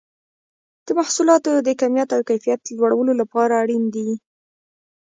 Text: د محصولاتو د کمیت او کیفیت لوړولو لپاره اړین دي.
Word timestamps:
د 0.85 0.87
محصولاتو 0.99 1.51
د 1.67 1.69
کمیت 1.81 2.09
او 2.15 2.21
کیفیت 2.29 2.61
لوړولو 2.79 3.13
لپاره 3.21 3.53
اړین 3.63 3.83
دي. 3.95 4.09